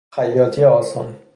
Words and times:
خیاطی 0.09 0.63
آسان 0.63 1.15